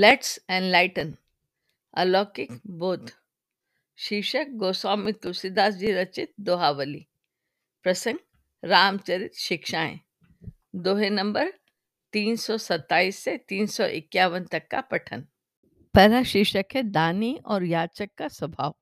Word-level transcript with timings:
Let's 0.00 0.40
enlighten 0.50 1.14
अलौकिक 1.94 2.48
बोध। 2.66 3.10
शीर्षक 3.96 4.46
गोस्वामी 4.50 5.12
तुलसीदास 5.12 5.74
जी 5.74 5.92
रचित 5.92 6.32
दोहावली। 6.40 7.06
प्रसंग, 7.82 8.18
रामचरित 8.64 9.34
शिक्षाएँ। 9.34 10.00
दोहे 10.74 11.10
नंबर 11.10 11.52
327 12.12 13.16
से 13.16 13.36
351 13.36 14.46
तक 14.46 14.68
का 14.68 14.80
पठन। 14.80 15.26
पहला 15.94 16.22
शीर्षक 16.22 16.64
है, 16.74 16.82
दानी 16.82 17.40
और 17.46 17.64
याचक 17.64 18.10
का 18.18 18.28
स्वभाव। 18.28 18.74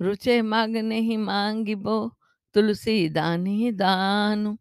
रुचे 0.00 0.42
मांगने 0.42 1.00
ही 1.00 1.16
मांगिबो 1.16 2.16
तुलसी 2.54 3.08
दानी 3.08 3.72
दानु। 3.72 4.56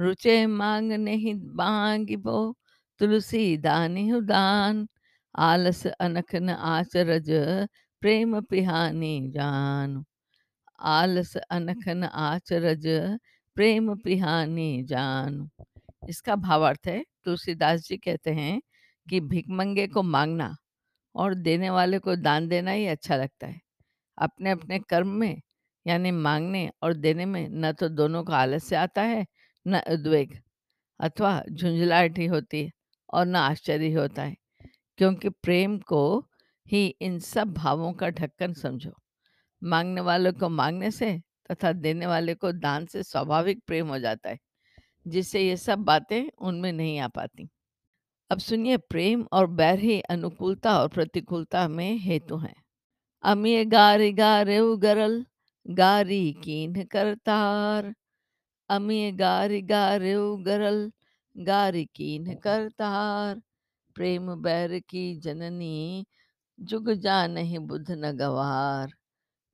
रुचे 0.00 0.46
मांगने 0.46 1.14
ही 1.14 1.34
मांगिबो 1.34 2.58
तुलसी 3.00 3.56
दानी 3.56 4.04
दान 4.22 4.86
आलस 5.34 5.86
अनख 5.86 6.34
न 6.34 6.50
आचरज, 6.50 7.30
प्रेम 8.02 8.40
पिहानी 8.40 9.12
जान। 9.30 10.04
आलस 10.80 11.36
अनखन 11.36 12.04
आचरज, 12.04 12.86
प्रेम 13.56 13.94
पिहानी 13.96 14.82
जान। 14.84 15.48
इसका 16.08 16.36
भावार्थ 16.36 16.88
है, 16.88 17.02
तुलसीदास 17.24 17.80
जी 17.88 17.96
कहते 17.96 18.30
हैं 18.32 18.60
कि 19.06 19.20
भिकमंगे 19.20 19.86
को 19.86 20.02
मांगना 20.04 20.54
और 21.14 21.34
देने 21.34 21.70
वाले 21.70 21.98
को 21.98 22.16
दान 22.16 22.48
देना 22.48 22.70
ही 22.70 22.86
अच्छा 22.86 23.16
लगता 23.16 23.46
है। 23.46 23.60
अपने 24.18 24.50
अपने 24.50 24.78
कर्म 24.80 25.08
में, 25.08 25.40
यानी 25.86 26.10
मांगने 26.12 26.70
और 26.82 26.94
देने 26.94 27.26
में 27.26 27.48
न 27.50 27.72
तो 27.72 27.88
दोनों 27.90 28.24
को 28.24 28.32
आलस्य 28.34 28.76
आता 28.76 29.02
है, 29.02 29.26
न 29.66 29.82
उद्वेग 29.92 30.38
अथवा 31.00 31.42
झुंझलाहट 31.52 32.18
ही 32.18 32.26
होती 32.26 32.64
है। 32.64 32.70
और 33.10 33.26
न 33.26 33.36
आश्चर्य 33.36 33.92
होता 33.92 34.22
है, 34.22 34.36
क्योंकि 34.98 35.28
प्रेम 35.28 35.78
को 35.78 36.26
ही 36.66 36.86
इन 37.00 37.18
सब 37.18 37.52
भावों 37.54 37.92
का 37.92 38.08
ढक्कन 38.10 38.52
समझो। 38.52 38.92
मांगने 39.62 40.00
वाले 40.00 40.32
को 40.32 40.48
मांगने 40.48 40.90
से 40.90 41.20
तथा 41.50 41.72
देने 41.72 42.06
वाले 42.06 42.34
को 42.34 42.52
दान 42.52 42.86
से 42.86 43.02
स्वाभाविक 43.02 43.62
प्रेम 43.66 43.88
हो 43.88 43.98
जाता 43.98 44.30
है, 44.30 44.38
जिससे 45.06 45.40
ये 45.40 45.56
सब 45.56 45.78
बातें 45.78 46.28
उनमें 46.38 46.72
नहीं 46.72 46.98
आ 46.98 47.08
पाती। 47.08 47.48
अब 48.30 48.38
सुनिए, 48.38 48.76
प्रेम 48.76 49.26
और 49.32 49.46
बैर 49.46 49.78
ही 49.78 50.00
अनुकूलता 50.00 50.78
और 50.80 50.88
प्रतिकूलता 50.88 51.66
में 51.68 51.98
हेतु 51.98 52.36
हैं। 52.36 52.54
अमीय 53.24 53.64
गारी 53.64 54.12
गारे 54.12 54.58
गरल 54.78 55.24
गारी 55.66 56.32
कीन 56.44 56.84
करतार 56.84 57.92
अमीय 58.70 59.10
गारी 59.12 59.60
गारे 59.62 60.14
गरल 60.44 60.90
गारी 61.38 61.84
कीन 61.94 62.34
करतार 62.34 63.40
प्रेम 63.96 64.34
बैर 64.42 64.78
की 64.80 65.14
जननी 65.20 66.04
जुग 66.58 66.90
जा 66.92 67.26
नहीं 67.26 67.58
बुध 67.58 67.90
न 67.90 68.10
गवार। 68.12 68.92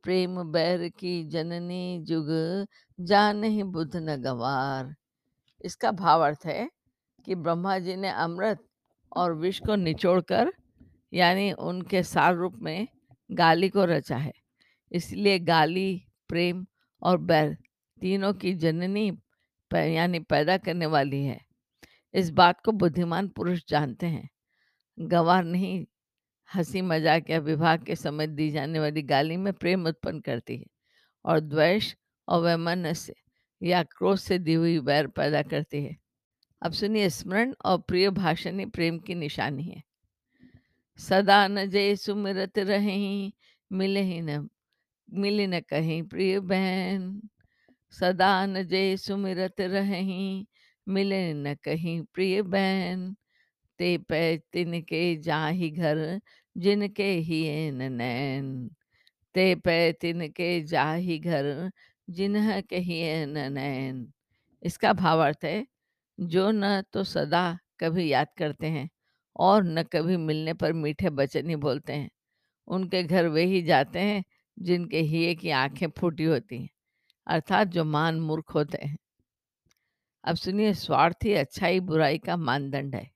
प्रेम 0.05 0.43
बैर 0.53 0.89
की 0.89 1.13
जननी 1.29 1.99
जुग 2.03 2.31
जा 2.99 3.33
नहीं 3.33 3.65
बुध 3.65 3.97
न 3.97 4.17
गवार। 4.23 4.95
इसका 5.65 5.91
भावार्थ 5.93 6.47
है 6.47 6.69
कि 7.25 7.35
ब्रह्मा 7.35 7.79
जी 7.79 7.97
ने 7.97 8.11
अमृत 8.11 8.65
और 9.17 9.35
विष 9.35 9.61
को 9.61 9.77
निचोड़कर 9.77 10.53
यानी 11.13 11.53
उनके 11.53 12.03
सार 12.03 12.35
रूप 12.35 12.59
में 12.63 12.87
गाली 13.31 13.69
को 13.69 13.85
रचा 13.85 14.17
है। 14.17 14.33
इसलिए 14.93 15.39
गाली 15.39 16.03
प्रेम 16.29 16.67
और 17.03 17.19
बैर 17.19 17.57
तीनों 18.03 18.33
की 18.35 18.55
जननी 18.55 19.11
यानी 19.71 20.19
पैदा 20.21 20.57
करने 20.59 20.87
वाली 20.87 21.23
है। 21.25 21.44
इस 22.15 22.31
बात 22.31 22.61
को 22.61 22.73
बुद्धिमान 22.73 23.29
पुरुष 23.29 23.63
जानते 23.69 24.07
हैं। 24.07 24.31
गंवार 24.99 25.45
नहीं, 25.45 25.87
हँसी 26.55 26.83
मज़ाक 26.83 27.31
या 27.31 27.39
विवाह 27.39 27.77
के 27.77 27.97
समय 27.97 28.27
दी 28.27 28.51
जाने 28.51 28.81
वाली 28.81 29.03
गाली 29.03 29.37
में 29.37 29.53
प्रेम 29.53 29.87
उत्पन्न 29.87 30.21
करती 30.21 30.57
है 30.57 30.67
और 31.25 31.41
द्वेष 31.41 31.95
और 32.29 32.43
वैमनस्य 32.43 33.15
या 33.63 33.83
क्रोध 33.83 34.19
से 34.19 34.39
दी 34.39 34.55
हुई 34.55 34.79
वैर 34.79 35.07
पैदा 35.07 35.43
करती 35.43 35.85
है। 35.85 35.97
अब 36.63 36.73
सुनिए, 36.73 37.09
स्मरण 37.11 37.55
और 37.65 37.79
प्रिय 37.79 38.11
भाषण 38.11 38.59
ही 38.59 38.67
प्रेम 38.67 38.99
की 38.99 39.15
निशानी 39.15 39.63
है। 39.63 39.83
सदा 40.99 41.49
न 41.49 41.67
जय 41.67 41.97
सुमिरत 41.97 42.59
रहे, 42.59 43.33
मिले 43.73 44.03
ही 44.03 44.21
न, 44.21 44.49
मिली 45.15 45.47
न 45.47 45.61
कहीं 45.61 46.03
प्रिय 46.03 46.41
बहन। 46.41 47.23
सदा 47.91 48.47
न 48.47 48.63
जय 48.63 48.97
सुमिरत 48.97 49.61
रहे 49.61 50.45
मिले 50.87 51.33
न 51.35 51.55
कहीं 51.65 52.03
प्रिय 52.15 52.43
बहन। 52.45 53.15
ते 53.79 53.97
पै 54.01 54.21
तिनके 54.53 55.01
जाही 55.23 55.71
घर, 55.71 55.99
जिनके 56.57 57.05
ही 57.29 57.41
नैन। 57.73 58.49
ते 59.35 59.55
पै 59.57 59.77
तिनके 60.01 60.51
जाही 60.65 61.19
घर, 61.21 61.47
जिन्ह 62.11 62.61
के 62.63 62.79
ही 62.81 63.01
नैन। 63.29 64.07
इसका 64.63 64.93
भावार्थ 64.95 65.45
है, 65.45 65.67
जो 66.19 66.51
न 66.53 66.83
तो 66.93 67.05
सदा 67.07 67.45
कभी 67.81 68.13
याद 68.13 68.29
करते 68.39 68.67
हैं, 68.69 68.89
और 69.41 69.65
न 69.65 69.83
कभी 69.93 70.17
मिलने 70.19 70.55
पर 70.57 70.73
मीठे 70.75 71.09
वचन 71.15 71.51
ही 71.51 71.57
बोलते 71.59 71.93
हैं। 71.95 72.11
उनके 72.69 73.03
घर 73.05 73.29
वे 73.29 73.45
ही 73.47 73.63
जाते 73.65 74.01
हैं, 74.01 74.25
जिनके 74.57 75.01
हिये 75.03 75.35
की 75.37 75.51
आँखें 75.53 75.89
फूटी 75.99 76.25
होती 76.25 76.63
हैं। 76.63 76.71
अर्थात 77.27 77.69
जो 77.71 77.85
मान 77.87 78.21
मूर्ख 78.23 78.55
होते 78.55 78.79
हैं। 78.87 78.97
अब 80.25 80.37
सुनिए, 80.37 80.75
स्वार्थ 80.75 81.17
ही 81.25 81.35
अच्छाई 81.35 81.81
बुराई 81.81 82.19
का 82.19 82.37
मानदंड 82.37 82.95
है। 82.95 83.11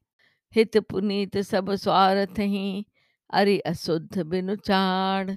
हित 0.55 0.77
पुनीत 0.77 1.39
सब 1.39 1.75
स्वार्थ 1.75 2.39
ही, 2.39 2.87
अरि 3.31 3.59
अशुद्ध 3.59 4.23
बिनु 4.23 4.57
चाड़ 4.57 5.31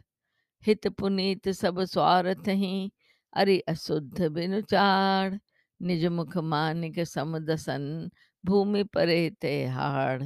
हित 0.66 0.88
पुनीत 0.88 1.50
सब 1.50 1.82
स्वार्थ 1.84 2.48
ही, 2.48 2.92
अरि 3.34 3.60
अशुद्ध 3.60 4.22
बिनु 4.22 4.62
चाड़ 4.62 5.36
निज 5.82 6.06
मुख 6.06 6.38
मानिक 6.38 7.00
समुदसन 7.00 8.10
भूमि 8.46 8.84
परे 8.84 9.30
ते 9.30 9.66
हाड़। 9.66 10.24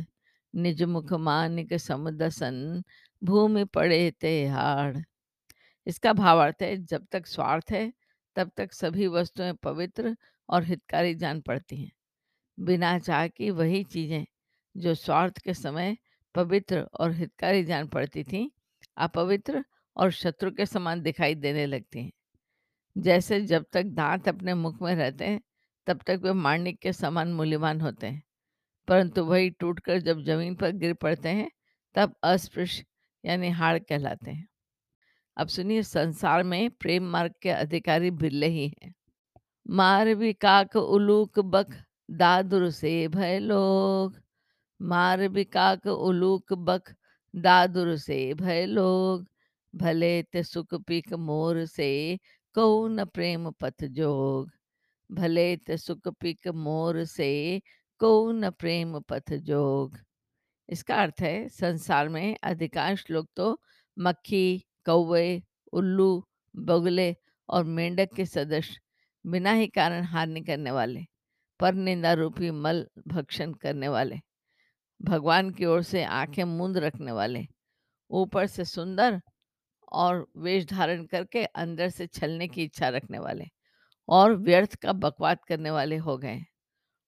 निज 0.56 0.84
मुख 0.84 1.14
मानिक 1.14 1.74
समुदसन 1.74 2.84
भूमि 3.24 3.66
पड़े 3.66 4.12
ते 4.12 4.48
हाड़। 4.48 4.98
इसका 5.88 6.14
भावार्थ 6.14 6.56
है, 6.62 6.78
जब 6.78 7.06
तक 7.12 7.28
स्वार्थ 7.28 7.72
है, 7.72 7.94
तब 8.36 8.52
तक 8.58 8.74
सभी 8.74 9.08
वस्तुएँ 9.08 9.54
पवित्र 9.54 10.18
और 10.50 10.64
हितकारी 10.64 11.16
जान 11.16 11.42
पड़ती 11.42 11.84
हैं। 11.84 11.92
बिना 12.60 13.00
चाह 13.00 13.28
की 13.28 13.50
वही 13.50 13.84
चीज़ें, 13.84 14.26
जो 14.78 14.96
स्वार्थ 14.96 15.38
के 15.38 15.54
समय 15.54 15.98
पवित्र 16.36 16.82
और 16.82 17.12
हितकारी 17.12 17.64
जान 17.64 17.88
पड़ती 17.88 18.24
थी, 18.24 18.52
अपवित्र 18.98 19.66
और 19.98 20.12
शत्रु 20.12 20.52
के 20.52 20.66
समान 20.66 21.02
दिखाई 21.02 21.36
देने 21.36 21.66
लगती 21.66 22.00
हैं। 22.00 22.12
जैसे 22.98 23.42
जब 23.42 23.66
तक 23.74 23.84
दांत 23.84 24.28
अपने 24.28 24.54
मुख 24.54 24.82
में 24.82 24.96
रहते 24.96 25.26
हैं, 25.26 25.42
तब 25.88 26.00
तक 26.08 26.20
वे 26.24 26.34
माणिक 26.34 26.80
के 26.80 26.94
समान 26.94 27.34
मूल्यवान 27.34 27.82
होते 27.82 28.08
हैं। 28.08 28.24
परंतु 28.88 29.26
वही 29.26 29.50
टूटकर 29.50 30.00
जब 30.00 30.22
ज़मीन 30.24 30.56
पर 30.56 30.72
गिर 30.72 30.94
पड़ते 30.94 31.30
हैं, 31.30 31.52
तब 31.96 32.16
अस्पृश्य, 32.24 32.86
यानी 33.26 33.50
हाड़ 33.50 33.80
कहलाते 33.80 34.32
हैं। 34.32 34.48
अब 35.38 35.48
सुनिए, 35.48 35.84
संसार 35.84 36.44
में 36.44 36.70
प्रेम 36.70 37.04
मार्ग 37.04 37.34
के 37.42 37.50
अधिकारी 37.50 38.12
बिरले 38.12 38.48
ही 38.48 38.74
हैं। 38.84 38.94
मार 39.66 40.14
भी 40.16 40.34
काक 40.34 40.76
उलूक 40.76 41.40
बक 41.40 41.68
दादुर 42.12 42.70
से 42.72 43.08
भय 43.08 43.40
लोग। 43.40 44.20
मार 44.82 45.28
भी 45.28 45.44
काक 45.44 45.88
उलूक 45.88 46.54
बक 46.54 46.94
दादुर 47.34 47.96
से 47.98 48.34
भय 48.34 48.66
लोग। 48.66 49.26
भले 49.74 50.24
ते 50.24 50.44
सुख 50.44 50.74
पीक 50.88 51.14
मोर 51.14 51.66
से 51.66 52.18
कौ 52.56 52.88
न 52.88 53.06
प्रेम 53.06 53.52
पथ 53.52 53.84
जोग। 53.86 54.52
भले 55.12 55.56
त 55.58 55.76
सुख 55.78 56.08
पिक 56.22 56.48
मोर 56.48 57.04
से 57.06 57.62
को 58.00 58.32
न 58.32 58.50
प्रेम 58.52 59.00
पथ 59.00 59.34
जोग। 59.34 59.98
इसका 60.70 60.96
अर्थ 60.96 61.22
है, 61.22 61.50
संसार 61.50 62.10
में 62.10 62.38
अधिकांश 62.44 63.06
लोग 63.12 63.28
तो 63.36 63.60
मक्खी, 63.98 64.66
कौवे, 64.86 65.44
उल्लू, 65.74 66.24
बगुले 66.56 67.16
और 67.50 67.64
मेंढक 67.64 68.14
के 68.16 68.26
सदस्य 68.26 68.80
बिना 69.26 69.52
ही 69.52 69.68
कारण 69.68 70.04
हानि 70.04 70.42
करने 70.42 70.72
वाले, 70.72 71.06
पर 71.60 71.74
निंदा 71.74 72.14
रूपी 72.14 72.52
मल 72.52 72.88
भक्षण 73.08 73.54
करने 73.54 73.88
वाले, 73.88 74.20
भगवान 75.02 75.50
की 75.52 75.66
ओर 75.66 75.84
से 75.84 76.04
आँखें 76.04 76.44
मूंद 76.44 76.78
रखने 76.78 77.12
वाले, 77.12 77.48
ऊपर 78.12 78.48
से 78.48 78.66
सुंदर 78.66 79.22
और 79.92 80.28
वेश 80.38 80.66
धारण 80.66 81.06
करके 81.06 81.46
अंदर 81.46 81.90
से 81.90 82.08
छलने 82.08 82.48
की 82.48 82.64
इच्छा 82.64 82.90
रखने 82.90 83.20
वाले 83.20 83.46
और 84.10 84.36
व्यर्थ 84.36 84.76
का 84.76 84.94
बकवाद 84.94 85.38
करने 85.48 85.72
वाले 85.72 85.98
हो 85.98 86.18
गए 86.18 86.42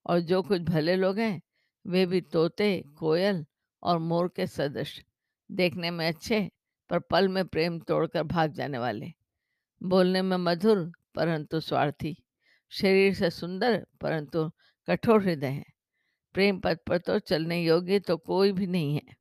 और 0.05 0.19
जो 0.19 0.41
कुछ 0.41 0.61
भले 0.61 0.95
लोग 0.95 1.19
हैं, 1.19 1.41
वे 1.85 2.05
भी 2.05 2.21
तोते, 2.21 2.83
कोयल 2.97 3.45
और 3.83 3.99
मोर 3.99 4.33
के 4.35 4.47
सदस्य 4.47 5.03
देखने 5.51 5.91
में 5.91 6.07
अच्छे 6.07 6.51
पर 6.89 6.99
पल 6.99 7.27
में 7.29 7.47
प्रेम 7.47 7.79
तोड़कर 7.79 8.23
भाग 8.23 8.51
जाने 8.51 8.77
वाले। 8.77 9.13
बोलने 9.83 10.21
में 10.21 10.37
मधुर 10.37 10.91
परंतु 11.17 11.59
स्वार्थी। 11.59 12.15
शरीर 12.69 13.13
से 13.13 13.29
सुंदर 13.29 13.85
परंतु 14.01 14.51
कठोर 14.87 15.23
हृदय 15.23 15.47
है। 15.47 15.65
प्रेम 16.33 16.59
पद 16.59 16.77
पर 16.87 16.97
तो 16.97 17.19
चलने 17.19 17.63
योग्य 17.63 17.99
तो 17.99 18.17
कोई 18.17 18.51
भी 18.51 18.67
नहीं 18.67 18.95
है। 18.95 19.15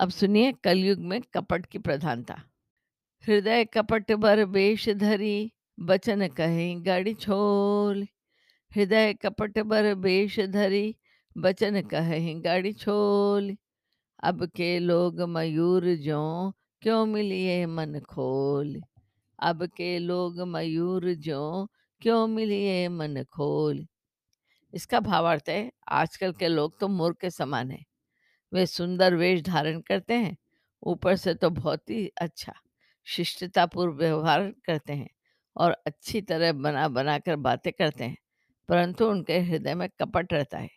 अब 0.00 0.10
सुनिए 0.10 0.52
कलयुग 0.52 0.98
में 0.98 1.20
कपट 1.34 1.66
की 1.66 1.78
प्रधानता। 1.78 2.42
हृदय 3.26 3.64
कपट 3.64 4.12
बर 4.12 4.44
वेश 4.44 4.88
धरी, 4.88 5.52
बचन 5.80 6.28
कहीं 6.28 6.86
गाड़ी 6.86 7.14
छोल। 7.14 8.06
हृदय 8.74 9.14
कपट 9.14 9.58
बर 9.58 9.94
वेश 9.94 10.40
धरी, 10.40 10.96
बचन 11.38 11.80
कहीं 11.82 12.44
गाड़ी 12.44 12.72
छोल। 12.72 13.56
अब 14.22 14.46
के 14.46 14.78
लोग 14.78 15.20
मयूर 15.20 15.94
जो 15.94 16.52
क्यों 16.82 17.06
मिलिए 17.06 17.66
मन 17.66 18.00
खोल? 18.00 18.80
अब 19.40 19.66
के 19.68 19.98
लोग 19.98 20.40
मयूर 20.48 21.12
जो 21.16 21.66
क्यों 22.02 22.26
मिलिए 22.28 22.88
मन 22.90 23.22
खोल? 23.32 23.86
इसका 24.72 25.00
भावार्थ 25.00 25.48
है, 25.48 25.70
आजकल 25.90 26.32
के 26.34 26.48
लोग 26.48 26.78
तो 26.80 26.88
मोर 26.88 27.14
के 27.20 27.30
समान 27.30 27.70
है। 27.70 27.84
वे 28.52 28.66
सुंदर 28.66 29.14
वेश 29.16 29.42
धारण 29.44 29.80
करते 29.82 30.14
हैं, 30.14 30.36
ऊपर 30.82 31.16
से 31.16 31.34
तो 31.34 31.50
बहुत 31.50 31.90
ही 31.90 32.06
अच्छा 32.20 32.54
शिष्टतापूर्व 33.06 33.94
व्यवहार 33.94 34.50
करते 34.66 34.92
हैं 34.92 35.08
और 35.56 35.72
अच्छी 35.86 36.20
तरह 36.22 36.52
बना 36.54 36.88
बना 36.90 37.18
कर 37.20 37.36
बातें 37.38 37.72
करते 37.74 38.04
हैं, 38.04 38.16
परंतु 38.68 39.06
उनके 39.06 39.38
हृदय 39.40 39.74
में 39.76 39.88
कपट 40.00 40.32
रहता 40.32 40.58
है। 40.58 40.70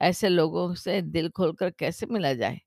ऐसे 0.00 0.28
लोगों 0.28 0.74
से 0.76 1.00
दिल 1.02 1.28
खोलकर 1.30 1.70
कैसे 1.72 2.06
मिला 2.06 2.32
जाए? 2.34 2.60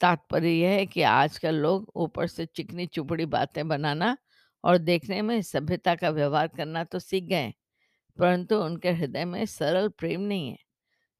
तात्पर्य 0.00 0.50
यह 0.50 0.70
है 0.70 0.86
कि 0.86 1.02
आजकल 1.04 1.54
लोग 1.56 1.90
ऊपर 1.96 2.26
से 2.28 2.46
चिकनी 2.48 2.86
चुपड़ी 2.88 3.26
बातें 3.28 3.68
बनाना 3.68 4.16
और 4.64 4.78
देखने 4.78 5.22
में 5.22 5.40
सभ्यता 5.42 5.94
का 5.94 6.10
व्यवहार 6.10 6.48
करना 6.48 6.84
तो 6.84 6.98
सीख 6.98 7.24
गए 7.24 7.52
परंतु 8.18 8.56
उनके 8.56 8.90
हृदय 8.90 9.24
में 9.24 9.44
सरल 9.46 9.88
प्रेम 9.88 10.20
नहीं 10.20 10.48
है। 10.50 10.58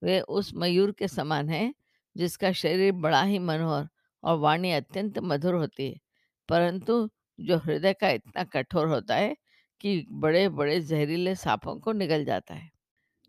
वे 0.02 0.20
उस 0.20 0.52
मयूर 0.54 0.92
के 0.92 1.08
समान 1.08 1.48
है, 1.48 1.72
जिसका 2.16 2.52
शरीर 2.52 2.92
बड़ा 2.92 3.22
ही 3.22 3.38
मनोहर 3.38 3.88
और 4.24 4.38
वाणी 4.38 4.72
अत्यंत 4.72 5.18
मधुर 5.18 5.54
होती 5.54 5.90
है, 5.90 5.98
परंतु 6.48 7.08
जो 7.38 7.56
हृदय 7.56 7.92
का 7.92 8.10
इतना 8.10 8.44
कठोर 8.44 8.88
होता 8.88 9.16
है 9.16 9.36
कि 9.80 10.06
बड़े 10.10 10.48
बड़े 10.48 10.80
जहरीले 10.80 11.34
सांपों 11.34 11.74
को 11.80 11.92
निगल 11.92 12.24
जाता 12.24 12.54
है। 12.54 12.70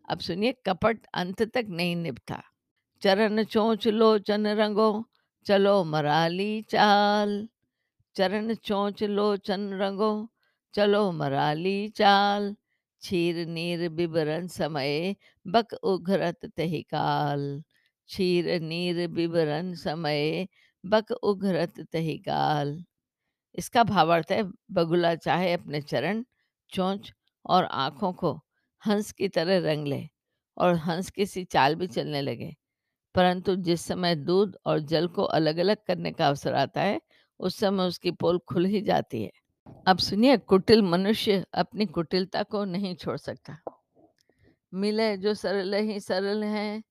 अब 0.09 0.19
सुनिए, 0.19 0.53
कपट 0.65 0.99
अंत 1.13 1.41
तक 1.43 1.65
नहीं 1.69 1.95
निभता। 1.95 2.41
चरण 3.01 3.43
चोंच 3.43 3.87
लोचन 3.87 4.47
रंगो, 4.47 5.05
चलो 5.45 5.83
मराली 5.83 6.61
चाल। 6.61 7.47
चरण 8.15 8.53
चोंच 8.55 9.03
लोचन 9.03 9.73
रंगो, 9.73 10.11
चलो 10.73 11.11
मराली 11.11 11.89
चाल 11.89 12.55
छीर 13.01 13.45
नीर 13.47 13.89
बिबरन 13.89 14.47
समय, 14.47 15.15
बक 15.45 15.73
उघरत 15.83 16.45
तहि 16.57 16.81
काल। 16.83 17.63
छीर 18.09 18.59
नीर 18.61 19.07
बिबरन 19.07 19.73
समय, 19.75 20.47
बक 20.83 21.11
उघरत 21.11 21.79
तहि 21.93 22.17
काल। 22.17 22.83
इसका 23.55 23.83
भावार्थ 23.83 24.31
है, 24.31 24.43
बगुला 24.71 25.15
चाहे 25.15 25.53
अपने 25.53 25.81
चरण, 25.81 26.23
चोंच 26.71 27.13
और 27.45 27.63
आँखों 27.65 28.13
को 28.13 28.33
हंस 28.81 29.11
की 29.11 29.27
तरह 29.29 29.59
रंग 29.71 29.87
ले 29.87 30.07
और 30.57 30.75
हंस 30.75 31.09
की 31.11 31.25
सी 31.25 31.43
चाल 31.45 31.75
भी 31.75 31.87
चलने 31.87 32.21
लगे। 32.21 32.55
परंतु 33.15 33.55
जिस 33.55 33.81
समय 33.81 34.15
दूध 34.15 34.57
और 34.65 34.79
जल 34.79 35.07
को 35.07 35.23
अलग 35.23 35.57
अलग 35.57 35.77
करने 35.87 36.11
का 36.11 36.27
अवसर 36.27 36.53
आता 36.55 36.81
है 36.81 37.01
उस 37.41 37.55
समय 37.55 37.83
उसकी 37.83 38.11
पोल 38.11 38.39
खुल 38.39 38.65
ही 38.65 38.81
जाती 38.81 39.23
है। 39.23 39.31
अब 39.87 39.97
सुनिए, 39.97 40.37
कुटिल 40.37 40.81
मनुष्य 40.81 41.45
अपनी 41.53 41.85
कुटिलता 41.85 42.43
को 42.43 42.65
नहीं 42.65 42.95
छोड़ 42.95 43.17
सकता। 43.17 43.57
मिले 44.73 45.17
जो 45.17 45.33
सरल 45.33 45.73
ही 45.73 45.99
सरल 45.99 46.43
है, 46.43 46.83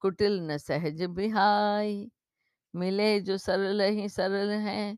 कुटिल 0.00 0.40
न 0.40 0.56
सहज 0.56 1.02
बिहाई। 1.02 2.10
मिले 2.76 3.20
जो 3.20 3.38
सरल 3.38 3.80
ही 3.80 4.08
सरल 4.08 4.50
है, 4.50 4.96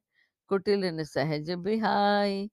कुटिल 0.49 0.85
न 0.85 1.05
सहज 1.05 1.51
बिहाई। 1.51 2.51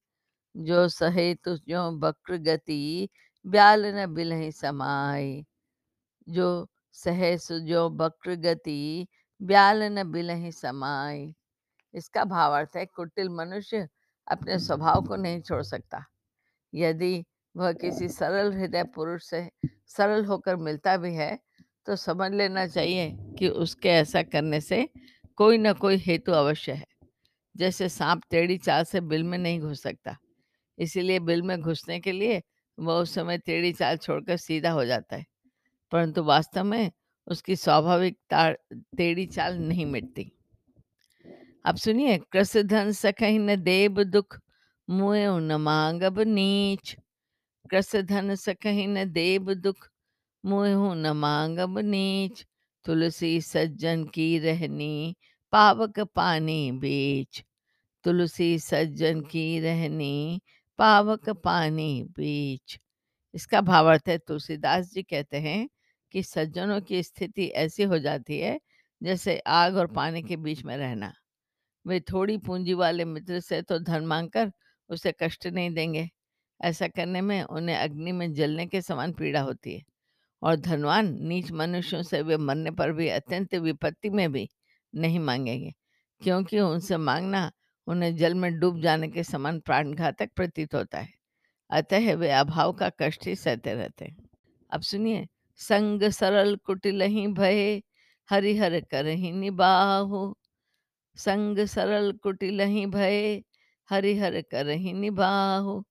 जो 0.58 0.88
सहे 0.88 1.36
तुझो 1.36 1.92
बक्र 1.92 2.38
गति, 2.38 3.10
ब्याल 3.48 3.86
न 3.86 4.14
बिलहि 4.14 4.52
समाई। 4.52 5.46
जो 6.30 6.68
सहे 6.92 7.38
सुजो 7.38 7.90
बक्र 7.90 8.36
गति, 8.36 9.08
ब्याल 9.42 9.84
न 9.84 10.12
बिलहि 10.12 10.52
समाई। 10.52 11.34
इसका 11.94 12.24
भावार्थ 12.26 12.76
है 12.76 12.86
कुटिल 12.88 13.30
मनुष्य 13.32 13.88
अपने 14.28 14.58
स्वभाव 14.60 15.02
को 15.02 15.16
नहीं 15.16 15.42
छोड़ 15.42 15.62
सकता। 15.64 16.04
यदि 16.74 17.24
वह 17.56 17.72
किसी 17.74 18.08
सरल 18.10 18.52
हृदय 18.54 18.84
पुरुष 18.96 19.26
से 19.26 19.50
सरल 19.88 20.26
होकर 20.26 20.56
मिलता 20.58 20.96
भी 20.98 21.14
है 21.16 21.38
तो 21.88 21.96
समझ 21.96 22.32
लेना 22.34 22.66
चाहिए 22.68 23.10
कि 23.40 23.48
उसके 23.48 23.90
ऐसा 23.90 24.22
करने 24.24 24.60
से 24.62 24.88
कोई 25.38 25.58
ना 25.58 25.74
कोई 25.76 25.98
हेतु 25.98 26.32
अवश्य 26.34 26.72
है। 26.72 26.86
जैसे 27.56 27.90
सांप 27.90 28.22
टेढ़ी 28.32 28.58
चाल 28.58 28.84
से 28.84 29.02
बिल 29.02 29.24
में 29.24 29.38
नहीं 29.38 29.60
घुस 29.60 29.82
सकता, 29.84 30.16
इसीलिए 30.78 31.20
बिल 31.20 31.42
में 31.42 31.60
घुसने 31.60 32.00
के 32.00 32.12
लिए 32.12 32.42
वह 32.78 32.94
उस 32.94 33.14
समय 33.16 33.38
टेढ़ी 33.38 33.72
चाल 33.74 33.98
छोड़कर 33.98 34.38
सीधा 34.38 34.72
हो 34.72 34.86
जाता 34.86 35.16
है, 35.16 35.26
परंतु 35.92 36.24
वास्तव 36.24 36.64
में 36.64 36.92
उसकी 37.28 37.56
स्वाभाविक 37.56 38.18
टेढ़ी 38.98 39.26
चाल 39.28 39.58
नहीं 39.60 39.86
मिटती। 39.86 40.32
अब 41.68 41.76
सुनिए 41.76 42.18
कृष 42.32 42.58
धन 42.58 42.92
सखही 42.92 43.38
न 43.40 43.56
देव 43.56 44.04
दुख 44.04 44.40
मुँह 44.90 45.40
न 45.40 45.52
मांगब 45.52 46.20
नीच। 46.20 46.96
कृष 47.70 47.96
धन 47.96 48.36
सखही 48.36 48.88
न 48.88 49.06
देव 49.12 49.54
दुख 49.54 49.90
मुँह 50.46 50.96
न 50.96 51.08
मांगब 51.18 51.80
नीच। 51.80 52.46
तुलसी 52.86 53.42
सज्जन 53.42 54.04
की 54.06 54.40
रहनी, 54.40 55.16
पावक 55.52 56.00
पानी 56.00 56.72
बीच। 56.72 57.44
तुलसी 58.04 58.60
सज्जन 58.60 59.22
की 59.22 59.60
रहनी, 59.60 60.42
पावक 60.80 61.30
पानी 61.30 62.04
बीच। 62.04 62.80
इसका 63.34 63.62
भावार्थ 63.62 64.10
है, 64.10 64.18
तुलसीदास 64.18 64.94
जी 64.94 65.04
कहते 65.04 65.38
हैं 65.38 65.70
कि 66.12 66.24
सज्जनों 66.24 66.82
की 66.82 67.04
स्थिति 67.04 67.48
ऐसी 67.48 67.84
हो 67.84 68.00
जाती 68.00 68.40
है, 68.40 68.60
जैसे 69.04 69.40
आग 69.40 69.78
और 69.78 69.88
पानी 69.88 70.24
के 70.24 70.38
बीच 70.38 70.64
में 70.66 70.78
रहना। 70.78 71.14
वे 71.88 72.00
थोड़ी 72.00 72.38
पूंजी 72.38 72.74
वाले 72.74 73.06
मित्र 73.06 73.40
से 73.40 73.62
तो 73.62 73.80
धन 73.80 74.06
मांगकर 74.06 74.52
उसे 74.90 75.14
कष्ट 75.22 75.48
नहीं 75.48 75.70
देंगे। 75.72 76.10
ऐसा 76.62 76.88
करने 76.88 77.22
में 77.22 77.42
उन्हें 77.44 77.76
अग्नि 77.76 78.12
में 78.12 78.34
जलने 78.34 78.66
के 78.66 78.82
समान 78.82 79.14
पीड़ा 79.14 79.42
होती 79.42 79.76
है। 79.76 79.84
और 80.42 80.56
धनवान 80.56 81.18
नीच 81.28 81.52
मनुष्यों 81.52 82.02
से 82.04 82.22
वे 82.22 82.38
मरने 82.38 82.72
पर 82.72 82.92
भी 82.92 83.08
अत्यंत 83.10 83.56
विपत्ति 83.56 84.10
में 84.10 84.32
भी 84.32 84.50
नहीं 84.96 85.20
मांगेंगे, 85.20 85.74
क्योंकि 86.22 86.60
उनसे 86.60 86.98
मांगना 86.98 87.52
उन्हें 87.88 88.16
जल 88.16 88.36
में 88.36 88.60
डूब 88.60 88.82
जाने 88.82 89.08
के 89.08 89.24
समान 89.24 89.60
प्राणघातक 89.60 90.30
प्रतीत 90.36 90.76
होता 90.76 91.00
है। 91.00 91.14
अतः 91.70 92.14
वे 92.16 92.30
अभाव 92.32 92.74
का 92.74 92.90
कष्ट 93.02 93.28
ही 93.28 93.36
सहते 93.36 93.74
रहते 93.74 94.06
हैं। 94.06 94.18
अब 94.72 94.82
सुनिए, 94.82 95.28
संग 95.60 96.04
सरल 96.04 96.56
कुटिल 96.56 97.02
ही 97.02 97.28
भय, 97.28 97.82
हरिहर 98.30 98.80
कर 98.82 99.08
ही 99.08 99.32
निबाहु 99.32 100.34
संग 101.18 101.60
सरल 101.66 102.12
कुटिल 102.24 102.62
ही 102.62 102.86
भय, 102.86 103.44
हरिहर 103.90 104.42
कर 104.42 104.70
ही 104.70 104.94
निबाहु 104.94 105.84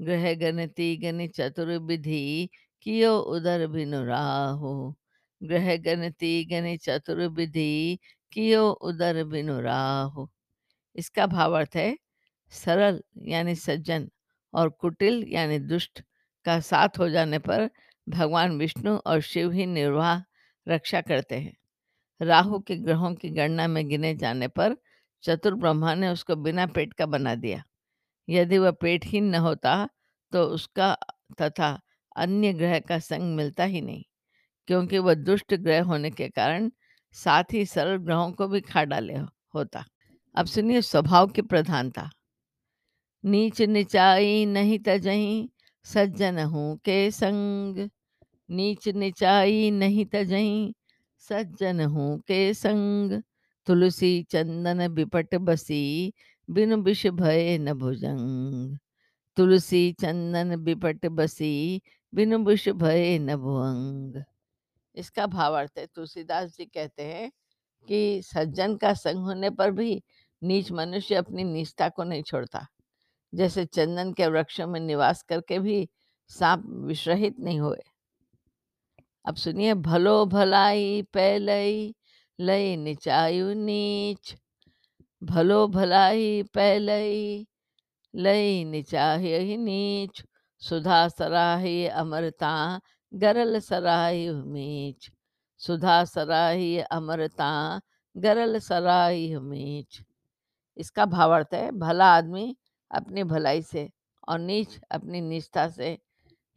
ग्रह 0.00 0.34
गणति 0.34 0.96
गण 0.96 1.26
चतुर 1.26 1.68
विधि 1.78 2.48
कियो 2.82 3.16
उदर 3.18 3.66
बिनु 3.66 4.04
राहु। 4.04 4.94
ग्रह 5.40 5.76
गणति 5.76 6.32
गण 6.50 6.76
चतुर 6.76 7.20
विधि 7.28 7.98
कियो 8.32 8.70
उदर 8.70 9.24
बिनु 9.24 9.60
राहु। 9.60 10.26
इसका 10.96 11.26
भावार्थ 11.26 11.76
है, 11.76 11.96
सरल 12.52 13.02
यानी 13.28 13.54
सज्जन 13.54 14.08
और 14.54 14.68
कुटिल 14.68 15.24
यानी 15.28 15.58
दुष्ट 15.58 16.02
का 16.44 16.60
साथ 16.60 16.98
हो 16.98 17.08
जाने 17.08 17.38
पर 17.38 17.68
भगवान 18.08 18.58
विष्णु 18.58 18.96
और 18.96 19.20
शिव 19.20 19.50
ही 19.52 19.66
निर्वाह 19.66 20.22
रक्षा 20.66 21.00
करते 21.00 21.36
हैं। 21.36 21.56
राहु 22.20 22.58
के 22.60 22.76
ग्रहों 22.78 23.14
की 23.14 23.30
गणना 23.30 23.66
में 23.68 23.86
गिने 23.88 24.14
जाने 24.16 24.48
पर 24.48 24.76
चतुर 25.24 25.54
ब्रह्मा 25.54 25.94
ने 25.94 26.08
उसको 26.08 26.36
बिना 26.36 26.66
पेट 26.68 26.92
का 26.92 27.06
बना 27.06 27.34
दिया। 27.36 27.62
यदि 28.28 28.58
वह 28.58 28.70
पेटहीन 28.72 29.24
न 29.26 29.34
होता 29.36 29.88
तो 30.32 30.44
उसका 30.46 30.92
तथा 31.40 31.78
अन्य 32.16 32.52
ग्रह 32.52 32.78
का 32.80 32.98
संग 33.00 33.34
मिलता 33.36 33.64
ही 33.64 33.80
नहीं, 33.80 34.02
क्योंकि 34.68 34.98
वह 34.98 35.14
दुष्ट 35.16 35.54
ग्रह 35.54 35.82
होने 35.84 36.10
के 36.10 36.28
कारण 36.30 36.70
साथ 37.16 37.52
ही 37.52 37.64
सरल 37.66 37.96
ग्रहों 37.98 38.30
को 38.32 38.48
भी 38.48 38.60
खा 38.62 38.84
डाले 38.84 39.14
होता। 39.54 39.84
अब 40.34 40.46
सुनिए 40.46 40.82
स्वभाव 40.82 41.26
की 41.28 41.42
प्रधानता। 41.42 42.08
नीच 43.24 43.60
निचाई 43.62 44.44
नहीं 44.46 44.78
तजही 44.78 45.50
सज्जन 45.86 46.38
हूँ 46.40 46.76
के 46.84 47.10
संग। 47.10 47.88
नीच 48.48 48.88
निचाई 48.88 49.70
नहीं 49.72 50.04
तजही 50.06 50.74
सज्जन 51.28 51.80
हूँ 51.80 52.18
के 52.18 52.54
संग। 52.54 53.22
तुलसी 53.66 54.22
चंदन 54.22 54.88
बिपट 54.88 55.34
बसी, 55.34 56.12
बिनु 56.50 56.76
विष 56.76 57.06
भय 57.06 57.58
न 57.58 57.72
भुजंग। 57.72 58.78
तुलसी 59.36 59.92
चंदन 59.92 60.56
बिपट 60.56 61.06
बसी, 61.06 61.82
बिनु 62.14 62.38
बुष 62.38 62.68
भय 62.68 63.18
न 63.18 63.36
भुअंग। 63.36 64.22
इसका 64.94 65.26
भावार्थ 65.26 65.78
है, 65.78 65.86
तुलसीदास 65.86 66.56
जी 66.56 66.64
कहते 66.64 67.02
हैं 67.02 67.30
कि 67.88 68.22
सज्जन 68.24 68.76
का 68.76 68.94
संग 68.94 69.24
होने 69.24 69.50
पर 69.50 69.70
भी 69.70 70.02
नीच 70.42 70.72
मनुष्य 70.72 71.14
अपनी 71.14 71.44
निष्ठा 71.44 71.88
को 71.88 72.04
नहीं 72.04 72.22
छोड़ता। 72.22 72.66
जैसे 73.34 73.64
चंदन 73.64 74.12
के 74.12 74.26
वृक्षों 74.26 74.66
में 74.66 74.80
निवास 74.80 75.22
करके 75.22 75.58
भी 75.58 75.88
सांप 76.28 76.64
विश्रहित 76.66 77.40
नहीं 77.40 77.60
हुए। 77.60 77.93
अब 79.26 79.34
सुनिए, 79.34 79.74
भलो 79.74 80.26
भलाई 80.26 81.02
पैलई 81.02 81.94
लई 82.40 82.76
निचायु 82.76 83.54
नीच। 83.54 84.36
भलो 85.22 85.68
भलाई 85.68 86.42
पैलई 86.42 87.46
लई 88.14 88.64
निचाहि 88.64 89.56
नीच। 89.56 90.22
सुधा 90.58 91.08
सराही 91.08 91.86
अमरता, 91.86 92.80
गरल 93.14 93.58
सराही 93.58 94.30
मीच। 94.30 95.10
सुधा 95.58 96.04
सराही 96.04 96.78
अमरता, 96.78 97.80
गरल 98.16 98.58
सराही 98.58 99.36
मीच। 99.36 100.02
इसका 100.76 101.06
भावार्थ 101.06 101.54
है, 101.54 101.70
भला 101.70 102.14
आदमी 102.14 102.56
अपनी 102.90 103.24
भलाई 103.24 103.62
से 103.62 103.90
और 104.28 104.38
नीच 104.38 104.80
अपनी 104.90 105.20
निष्ठा 105.20 105.68
से 105.68 105.98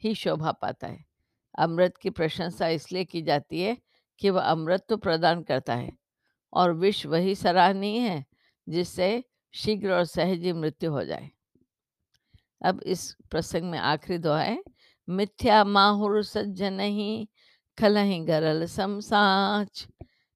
ही 0.03 0.15
शोभा 0.15 0.51
पाता 0.51 0.87
है। 0.87 1.06
अमृत 1.57 1.97
की 1.97 2.09
प्रशंसा 2.09 2.67
इसलिए 2.67 3.03
की 3.05 3.21
जाती 3.21 3.61
है 3.61 3.77
कि 4.21 4.29
वह 4.29 4.41
अमृत 4.41 4.85
तो 4.89 4.97
प्रदान 4.97 5.41
करता 5.43 5.75
है 5.75 5.91
और 6.53 6.73
विष 6.73 7.05
वही 7.05 7.35
सराहनीय 7.35 7.99
है 7.99 8.23
जिससे 8.67 9.23
शीघ्र 9.53 9.91
और 9.91 10.05
सहज 10.05 10.47
मृत्यु 10.47 10.91
हो 10.91 11.03
जाए। 11.03 11.29
अब 12.61 12.81
इस 12.85 13.11
प्रसंग 13.31 13.69
में 13.71 13.79
आखिरी 13.79 14.17
दोहा 14.17 14.41
है, 14.41 14.63
मिथ्या 15.07 15.63
माहुर 15.63 16.21
सज्जन 16.23 16.79
ही 16.79 17.27
खलहि 17.77 18.19
गरल 18.19 18.65
समसाच 18.65 19.87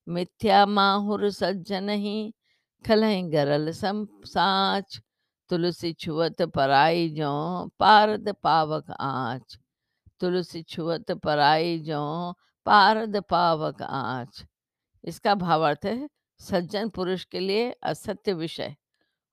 मिथ्या 0.08 0.66
माहुर 0.66 1.30
सज्जन 1.30 1.90
ही 1.90 2.34
खलहि 2.86 3.22
गरल 3.24 3.72
सम 3.72 4.06
साच। 4.26 5.00
तुलसी 5.50 5.92
छुअत 5.94 6.42
पराई 6.56 7.10
जो 7.10 7.30
पारद 7.80 8.30
पावक 8.44 8.92
आँच। 8.92 9.58
तुलसी 10.22 10.62
छुअत 10.64 11.12
पराई 11.12 11.80
जो 11.80 12.00
पारद 12.66 13.18
पावक 13.30 13.82
आँच। 13.82 14.44
इसका 15.04 15.36
भावार्थ 15.36 15.86
है 15.86 16.10
सज्जन 16.40 16.90
पुरुष 16.90 17.24
के 17.24 17.40
लिए 17.40 17.70
असत्य 17.84 18.34
विषय 18.34 18.76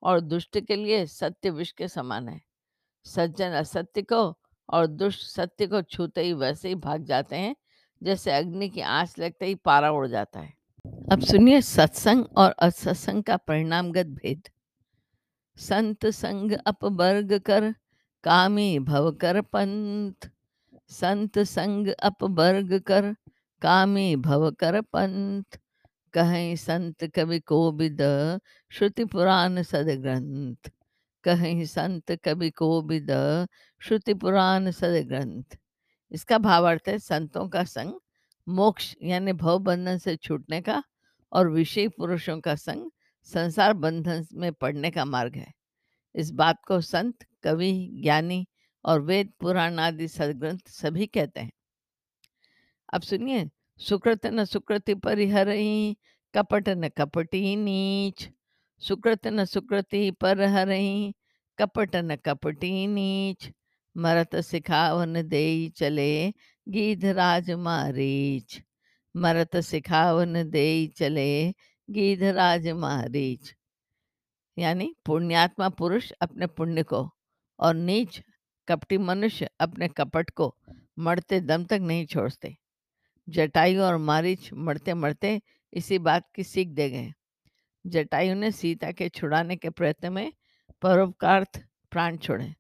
और 0.03 0.21
दुष्ट 0.21 0.59
के 0.61 0.77
लिए 0.77 1.07
सत्य 1.07 1.51
विष 1.51 1.73
के 1.73 1.89
समान 1.89 2.29
है। 2.29 2.41
सज्जन 3.05 3.51
असत्य 3.51 4.03
को 4.03 4.39
और 4.69 4.87
दुष्ट 4.87 5.27
सत्य 5.27 5.67
को 5.67 5.83
छूते 5.83 6.23
ही 6.23 6.33
वैसे 6.33 6.69
ही 6.69 6.75
भाग 6.75 7.05
जाते 7.05 7.37
हैं, 7.37 7.57
जैसे 8.03 8.33
अग्नि 8.33 8.69
की 8.69 8.81
आँच 8.81 9.15
लगते 9.19 9.47
ही 9.47 9.55
पारा 9.55 9.91
उड़ 9.91 10.07
जाता 10.07 10.41
है। 10.41 10.53
अब 11.13 11.21
सुनिए 11.21 11.61
सत्संग 11.61 12.25
और 12.37 12.51
असत्संग 12.51 13.23
का 13.23 13.37
परिणामगत 13.37 14.07
भेद। 14.07 14.49
संत 15.57 16.07
संग 16.07 16.53
अपवर्ग 16.67 17.39
कर, 17.39 17.75
कामी 18.25 18.79
भव 18.79 19.11
कर 19.13 19.41
पंथ। 19.41 20.31
संत 20.91 21.39
संग 21.39 21.89
अपवर्ग 21.89 22.79
कर, 22.81 23.15
कामी 23.63 24.17
भव 24.17 24.51
कर 24.51 24.81
पंथ। 24.81 25.59
कहीं 26.15 26.57
संत 26.57 27.05
कवि 27.05 27.39
को 27.41 27.73
विद 27.73 27.99
श्रुति 28.71 29.05
पुराण 29.05 29.63
सदग्रंथ 29.63 30.71
कहीं 31.25 31.65
संत 31.65 32.13
कवि 32.25 32.51
को 32.51 32.83
विद 32.83 33.11
श्रुति 33.81 34.15
पुराण 34.15 34.71
सदग्रंथ 34.71 35.57
इसका 36.13 36.39
भावार्थ 36.39 36.89
है 36.89 36.99
संतों 36.99 37.49
का 37.49 37.65
संग, 37.65 37.93
मोक्ष 38.47 38.95
यानी 39.03 39.33
भव 39.33 39.59
बंधन 39.59 39.99
से 39.99 40.17
छूटने 40.17 40.61
का 40.61 40.83
और 41.33 41.51
विषय 41.51 41.89
पुरुषों 41.89 42.41
का 42.41 42.55
संग, 42.55 42.91
संसार 43.23 43.73
बंधन 43.73 44.27
में 44.35 44.53
पड़ने 44.53 44.91
का 44.91 45.05
मार्ग 45.05 45.37
है। 45.37 45.53
इस 46.15 46.31
बात 46.31 46.65
को 46.69 46.81
संत, 46.81 47.27
कवि, 47.43 48.01
ज्ञानी 48.03 48.47
और 48.85 49.01
वेद 49.01 49.33
पुराण 49.41 49.79
आदि 49.79 50.09
सदग्रंथ 50.09 50.59
सभी 50.67 51.07
कहते 51.07 51.41
हैं। 51.41 51.53
अब 52.95 53.03
सुनिए, 53.03 53.51
सुकृत 53.79 54.27
न 54.27 54.45
सुकृति 54.45 54.95
परिहरही 54.95 55.97
कपट 56.35 56.69
न 56.69 56.89
कपटी 56.89 57.57
नीच। 57.57 58.31
सुकृत 58.79 59.27
न 59.27 59.45
सुकृति 59.45 60.11
पर 60.11 60.41
हरही 60.41 61.15
कपट 61.59 61.97
न 61.97 62.17
कपटी 62.17 62.87
नीच। 62.87 63.51
मरत 63.97 64.37
सिखावन 64.37 65.29
दे 65.29 65.69
चले, 65.69 66.31
गीध 66.69 67.05
राज 67.05 67.51
मारीच। 67.51 68.63
मरत 69.17 69.57
सिखावन 69.57 70.51
दे 70.51 70.87
चले, 70.87 71.55
गीध 71.91 72.23
राज 72.23 72.69
मारीच। 72.69 73.55
यानी 74.59 74.95
पुण्यात्मा 75.07 75.69
पुरुष 75.69 76.11
अपने 76.11 76.47
पुण्य 76.47 76.83
को 76.83 77.11
और 77.61 77.75
नीच 77.75 78.23
कपटी 78.69 78.99
मनुष्य 78.99 79.49
अपने 79.61 79.89
कपट 79.89 80.31
को 80.31 80.55
मरते 80.99 81.41
दम 81.41 81.65
तक 81.65 81.79
नहीं 81.83 82.07
छोड़ते। 82.07 82.57
जटायु 83.29 83.83
और 83.83 83.97
मारीच 83.97 84.51
मरते 84.53 84.95
मरते 84.95 85.41
इसी 85.73 85.99
बात 85.99 86.31
की 86.35 86.45
सीख 86.45 86.69
दे 86.69 86.91
गए। 86.91 87.13
जटायु 87.87 88.35
ने 88.35 88.51
सीता 88.53 88.93
के 88.93 89.09
छुड़ाने 89.09 89.57
के 89.57 89.71
प्रयत्न 89.71 90.13
में 90.13 90.33
परोपकार्थ 90.83 91.61
प्राण 91.91 92.17
छोड़े 92.17 92.55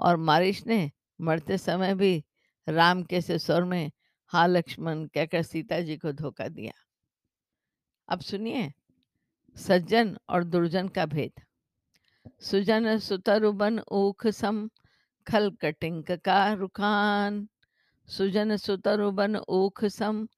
और 0.00 0.16
मारिश 0.16 0.66
ने 0.66 0.90
मरते 1.20 1.58
समय 1.58 1.94
भी 1.94 2.24
राम 2.68 3.02
के 3.02 3.20
से 3.20 3.38
स्वर 3.38 3.64
में 3.64 3.90
हा, 4.32 4.46
लक्ष्मण 4.46 5.04
कहकर 5.06 5.42
सीता 5.42 5.80
जी 5.80 5.96
को 5.96 6.12
धोखा 6.12 6.48
दिया। 6.48 6.72
अब 8.08 8.20
सुनिए, 8.20 8.72
सज्जन 9.56 10.16
और 10.28 10.44
दुर्जन 10.44 10.88
का 10.88 11.06
भेद। 11.06 11.42
सुजन 12.40 12.98
सुतरुबन 12.98 13.80
ऊख 13.92 14.26
सम 14.26 14.68
खल 15.26 15.50
कटिंक 15.50 16.10
का 16.10 16.52
रुखान, 16.52 17.48
सुजन 18.08 18.56
सुतरुबन 18.56 19.36
ऊख 19.36 19.84
सम, 19.84 20.28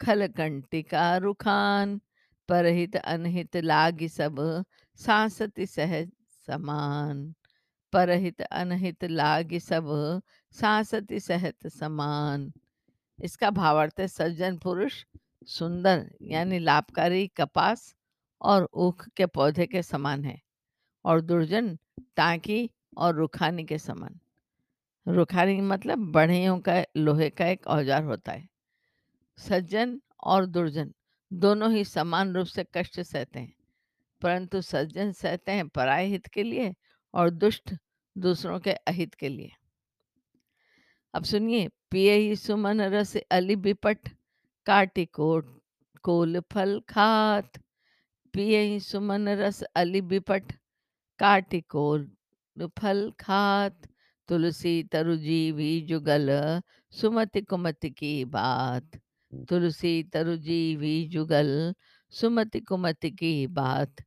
खल 0.00 0.26
कंटिका 0.26 1.16
रुखान, 1.16 2.00
परहित 2.48 2.96
अनहित 2.96 3.56
लाग 3.56 4.06
सब, 4.06 4.64
सांसति 4.96 5.66
सहज 5.66 6.10
समान, 6.46 7.34
परहित 7.92 8.42
अनहित 8.42 9.04
लाग 9.04 9.58
सब, 9.58 10.20
सांसति 10.52 11.20
सहत 11.20 11.66
समान। 11.66 12.52
इसका 13.22 13.50
भावार्थ 13.50 14.00
है 14.00 14.08
सज्जन 14.08 14.56
पुरुष, 14.58 15.04
सुंदर 15.46 16.10
यानी 16.22 16.58
लाभकारी, 16.58 17.26
कपास 17.26 17.94
और 18.40 18.68
ऊख 18.74 19.08
के 19.08 19.26
पौधे 19.26 19.66
के 19.66 19.82
समान 19.82 20.24
है 20.24 20.40
और 21.04 21.20
दुर्जन 21.20 21.78
टांकी 22.16 22.70
और 22.96 23.14
रुखानी 23.14 23.64
के 23.64 23.78
समान। 23.78 24.20
रुखानी 25.06 25.60
मतलब 25.60 25.98
बढ़ियों 26.12 26.58
का 26.58 26.84
लोहे 26.96 27.30
का 27.30 27.46
एक 27.46 27.66
औज़ार 27.66 28.04
होता 28.04 28.32
है। 28.32 28.48
सज्जन 29.38 30.00
और 30.24 30.46
दुर्जन, 30.46 30.92
दोनों 31.32 31.72
ही 31.72 31.84
समान 31.84 32.34
रूप 32.34 32.46
से 32.46 32.64
कष्ट 32.74 33.00
सहते 33.00 33.38
हैं। 33.38 33.54
परंतु 34.22 34.60
सज्जन 34.60 35.12
सहते 35.12 35.52
हैं 35.52 35.68
पराय 35.68 36.06
हित 36.06 36.26
के 36.26 36.42
लिए 36.42 36.74
और 37.14 37.30
दुष्ट 37.30 37.74
दूसरों 38.18 38.60
के 38.60 38.72
अहित 38.72 39.14
के 39.14 39.28
लिए। 39.28 39.50
अब 41.14 41.24
सुनिए, 41.24 41.68
पिए 41.90 42.14
ही 42.14 42.36
सुमन 42.36 42.80
रस 42.80 43.16
अली 43.30 43.56
बिपट, 43.56 44.08
काटी 44.66 45.04
कोट, 45.06 45.60
कोल 46.02 46.40
फल 46.40 46.80
खात। 46.88 47.58
पिए 48.34 48.60
ही 48.60 48.80
सुमन 48.80 49.28
रस 49.28 49.62
अली 49.62 50.00
बिपट, 50.00 50.52
काटी 51.18 51.60
कोल 51.60 52.10
फल 52.78 53.12
खात। 53.20 53.86
तुलसी 54.28 54.82
तरुजी 54.92 55.40
भी 55.52 55.80
जुगल 55.86 56.28
सुमति 56.92 57.40
कुमति 57.42 57.90
की 57.90 58.24
बात। 58.26 58.98
तुलसी 59.48 60.02
तरुजी 60.12 60.76
भी 60.76 60.94
जुगल 61.08 61.50
सुमति 62.12 62.60
कुमति 62.60 63.10
की 63.12 63.46
बात। 63.48 64.04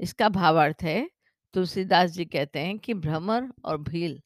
इसका 0.00 0.28
भावार्थ 0.30 0.82
है 0.82 1.08
तुलसीदास 1.54 2.10
जी 2.10 2.24
कहते 2.26 2.60
हैं 2.60 2.78
कि 2.78 2.94
भ्रमर 2.96 3.48
और 3.64 3.78
भील 3.82 4.20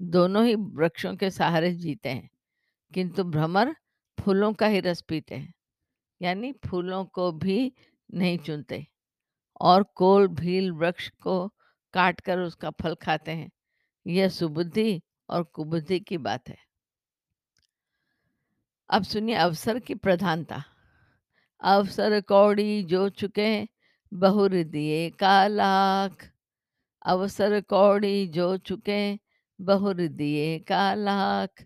दोनों 0.00 0.44
ही 0.46 0.54
वृक्षों 0.56 1.14
के 1.16 1.30
सहारे 1.30 1.72
जीते 1.74 2.08
हैं 2.08 2.28
किंतु 2.92 3.24
भ्रमर 3.26 3.74
फूलों 4.18 4.52
का 4.54 4.66
ही 4.66 4.80
रस 4.80 5.02
पीते 5.08 5.34
हैं 5.34 5.52
यानी 6.20 6.52
फूलों 6.66 7.04
को 7.14 7.30
भी 7.34 7.72
नहीं 8.10 8.38
चुनते 8.38 8.86
और 9.62 9.82
कोल 9.96 10.28
भील 10.30 10.72
वृक्ष 10.72 11.08
को 11.22 11.46
काट 11.94 12.20
कर 12.20 12.38
उसका 12.40 12.70
फल 12.82 12.94
खाते 13.02 13.32
हैं। 13.32 13.50
यह 14.06 14.28
सुबुद्धि 14.28 15.02
और 15.28 15.42
कुबुद्धि 15.42 16.00
की 16.00 16.18
बात 16.18 16.48
है। 16.48 16.56
अब 18.90 19.02
सुनिए 19.02 19.34
अवसर 19.34 19.78
की 19.78 19.94
प्रधानता। 19.94 20.62
अवसर 21.62 22.20
कौड़ी 22.20 22.82
जो 22.82 23.08
चुके 23.08 23.68
बहुर 24.12 24.62
दिए 24.62 25.10
का 25.10 25.46
लाख 25.46 26.28
अवसर 27.04 27.60
कौड़ी 27.60 28.26
जो 28.26 28.56
चुके 28.56 29.18
बहुर 29.60 30.06
दिए 30.08 30.58
का 30.58 30.94
लाख 30.94 31.64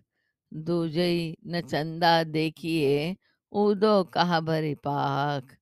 दूजई 0.51 1.35
न 1.47 1.61
चंदा 1.61 2.23
देखिए 2.23 3.15
उदो 3.51 4.03
कहा 4.03 4.39
भरी 4.39 4.75
पाख। 4.75 5.57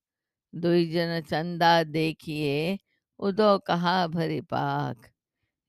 दुई 0.54 0.86
जन 0.92 1.22
चंदा 1.22 1.84
देखिए 1.84 2.78
उदो 3.20 3.58
कहा 3.60 4.08
भरी 4.08 4.42
पाख। 4.42 5.12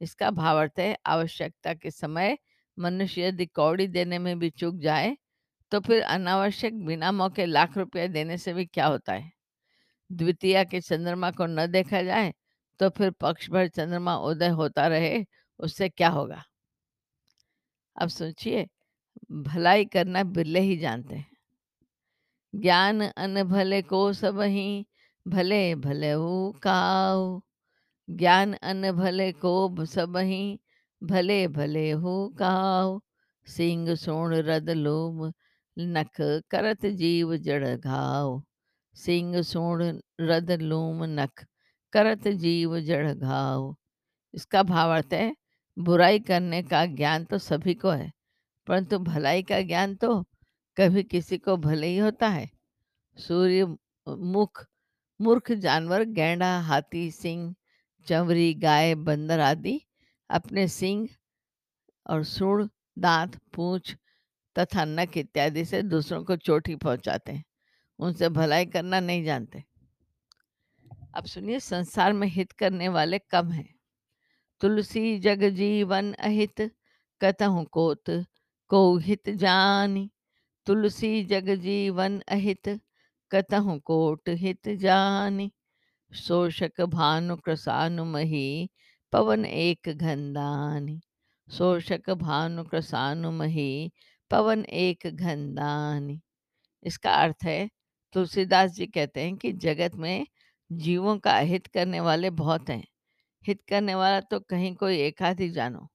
इसका 0.00 0.30
भावार्थ 0.30 0.78
है 0.80 0.96
आवश्यकता 1.06 1.74
के 1.74 1.90
समय 1.90 2.38
मनुष्य 2.78 3.26
यदि 3.28 3.46
कौड़ी 3.46 3.86
देने 3.88 4.18
में 4.18 4.38
भी 4.38 4.50
चूक 4.50 4.76
जाए 4.76 5.16
तो 5.72 5.80
फिर 5.80 6.02
अनावश्यक 6.02 6.84
बिना 6.86 7.12
मौके 7.12 7.46
लाख 7.46 7.76
रुपया 7.78 8.06
देने 8.06 8.38
से 8.38 8.52
भी 8.54 8.66
क्या 8.66 8.86
होता 8.86 9.12
है? 9.12 9.30
द्वितीया 10.10 10.64
के 10.64 10.80
चंद्रमा 10.80 11.30
को 11.30 11.46
न 11.46 11.66
देखा 11.66 12.02
जाए 12.02 12.32
तो 12.80 12.90
फिर 12.90 13.10
पक्ष 13.10 13.50
भर 13.50 13.68
चंद्रमा 13.68 14.16
उदय 14.18 14.48
होता 14.48 14.86
रहे, 14.86 15.24
उससे 15.60 15.88
क्या 15.88 16.08
होगा? 16.08 16.42
अब 17.96 18.08
सोचिए, 18.08 18.66
भलाई 19.32 19.84
करना 19.84 20.22
बिरले 20.24 20.60
ही 20.60 20.76
जानते 20.78 21.14
हैं। 21.16 21.26
ज्ञान 22.54 23.00
अन 23.08 23.42
भले 23.44 23.82
को 23.82 24.12
सब 24.12 24.40
ही, 24.40 24.86
भले 25.26 25.74
भले 25.74 26.12
हु 26.12 26.52
काऊ 26.62 27.40
ज्ञान 28.10 28.52
अन 28.52 28.92
भले 28.92 29.32
को 29.32 29.68
भ- 29.68 29.84
सब 29.84 30.16
ही 30.16 30.60
भले 31.02 31.48
भले 31.48 31.90
हु 31.90 32.28
काऊ 32.28 33.00
सिंह 33.46 33.94
सोण 33.94 34.34
रद 34.34 34.70
लोम, 34.70 35.32
नख 35.78 36.40
करत 36.50 36.86
जीव 36.86 37.36
जड़ 37.36 37.76
घाव। 37.76 38.42
सिंह 38.94 39.42
सोण 39.42 40.00
रद 40.20 40.50
लोम, 40.50 41.04
नख 41.04 41.46
करत 41.92 42.28
जीव 42.28 42.80
जड़ 42.80 43.14
घाव। 43.14 43.76
इसका 44.34 44.62
भावार्थ 44.62 45.08
है, 45.12 45.36
बुराई 45.78 46.18
करने 46.18 46.62
का 46.62 46.86
ज्ञान 46.86 47.24
तो 47.24 47.38
सभी 47.38 47.74
को 47.74 47.90
है, 47.90 48.12
परंतु 48.66 48.98
भलाई 48.98 49.42
का 49.42 49.60
ज्ञान 49.60 49.94
तो 49.94 50.22
कभी 50.76 51.02
किसी 51.02 51.38
को 51.38 51.56
भले 51.56 51.86
ही 51.86 51.98
होता 51.98 52.28
है। 52.28 52.50
सूर्य, 53.16 53.76
मुख, 54.08 54.66
मूर्ख 55.20 55.52
जानवर, 55.52 56.04
गैंडा, 56.04 56.60
हाथी, 56.60 57.10
सिंह 57.10 57.54
चंवरी 58.06 58.54
गाय, 58.54 58.94
बंदर 58.94 59.40
आदि, 59.40 59.80
अपने 60.30 60.68
सिंह 60.68 61.08
और 62.06 62.24
सूढ़, 62.24 62.66
दांत, 62.98 63.36
पूंछ 63.54 63.96
तथा 64.58 64.84
नख 64.84 65.16
इत्यादि 65.16 65.64
से 65.64 65.82
दूसरों 65.82 66.24
को 66.24 66.36
चोटी 66.36 66.76
पहुंचाते 66.76 67.32
हैं। 67.32 67.44
उनसे 67.98 68.28
भलाई 68.28 68.66
करना 68.66 69.00
नहीं 69.00 69.24
जानते। 69.24 69.64
अब 71.14 71.24
सुनिए, 71.24 71.60
संसार 71.60 72.12
में 72.12 72.28
हित 72.28 72.52
करने 72.52 72.88
वाले 72.88 73.18
कम 73.18 73.50
हैं। 73.50 73.74
तुलसी, 74.60 75.18
जग 75.18 75.44
जीवन 75.44 76.12
अहित, 76.12 76.70
कतहु 77.20 77.64
कोत, 77.64 78.26
को 78.68 78.96
हित 78.96 79.30
जानी। 79.30 80.10
तुलसी, 80.66 81.24
जग 81.24 81.54
जीवन 81.54 82.22
अहित, 82.28 82.80
कतहु 83.30 83.80
कोट 83.80 84.28
हित 84.28 84.68
जानी। 84.68 85.52
शोषक 86.14 86.80
भानु 86.80 87.36
कृसानु 87.36 88.04
मही 88.04 88.70
पवन 89.12 89.44
एक 89.44 89.88
घनदानी। 89.88 91.00
शोषक 91.52 92.10
भानु 92.10 92.64
कृसानु 92.64 93.30
मही 93.30 93.92
पवन 94.30 94.64
एक 94.64 95.06
घनदानी। 95.06 96.20
इसका 96.84 97.10
अर्थ 97.10 97.36
है, 97.44 97.70
तुलसीदास 98.12 98.70
जी 98.70 98.86
कहते 98.86 99.20
हैं 99.20 99.36
कि 99.36 99.52
जगत 99.52 99.94
में 99.94 100.26
जीवों 100.72 101.18
का 101.18 101.38
हित 101.38 101.66
करने 101.66 102.00
वाले 102.00 102.30
बहुत 102.30 102.70
हैं। 102.70 102.84
हित 103.46 103.62
करने 103.68 103.94
वाला 103.94 104.20
तो 104.20 104.40
कहीं 104.40 104.74
कोई 104.74 104.98
एक 104.98 105.22
आध 105.22 105.40
ही 105.40 105.50
जानो। 105.50 105.88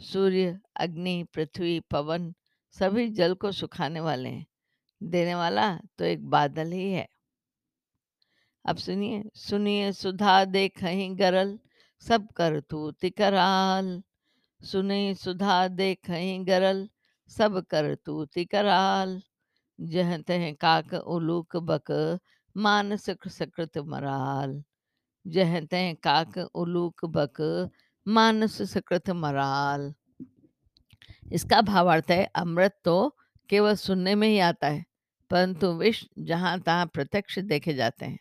सूर्य, 0.00 0.60
अग्नि, 0.76 1.24
पृथ्वी, 1.34 1.80
पवन 1.80 2.34
सभी 2.70 3.08
जल 3.08 3.34
को 3.34 3.52
सुखाने 3.52 4.00
वाले 4.00 4.28
हैं। 4.28 4.46
देने 5.02 5.34
वाला 5.34 5.80
तो 5.98 6.04
एक 6.04 6.26
बादल 6.26 6.72
ही 6.72 6.92
है। 6.92 7.08
अब 8.64 8.76
सुनिए 8.76 9.22
सुनिए, 9.36 9.92
सुधा 9.92 10.44
देखहि 10.46 11.08
गरल, 11.16 11.58
सब 12.02 12.26
कर 12.36 12.58
तू 12.60 12.90
तिकराल 12.92 14.02
सुनिए 14.60 15.14
सुधा 15.14 15.56
देखहि 15.70 16.38
गरल, 16.44 16.88
सब 17.30 17.60
कर 17.70 17.94
तू 18.06 18.24
तिकराल 18.26 19.20
जह 19.78 20.16
तह 20.22 20.50
काक 20.60 20.94
उलूक 20.94 21.56
बक 21.64 21.90
मानस 22.56 23.10
सकृत 23.30 23.78
मराल। 23.86 24.62
जह 25.26 25.60
तह 25.62 25.92
काक 26.02 26.38
उलूक 26.54 27.04
बक, 27.06 27.40
मानस 28.06 28.60
सकृत 28.72 29.10
मराल। 29.12 29.92
इसका 31.32 31.60
भावार्थ 31.62 32.10
है, 32.10 32.24
अमृत 32.36 32.80
तो 32.84 33.16
केवल 33.50 33.74
सुनने 33.76 34.14
में 34.14 34.28
ही 34.28 34.38
आता 34.40 34.68
है, 34.68 34.84
परंतु 35.30 35.72
विष 35.74 36.04
जहाँ 36.20 36.58
तहाँ 36.60 36.86
प्रत्यक्ष 36.94 37.38
देखे 37.40 37.74
जाते 37.74 38.06
हैं। 38.06 38.18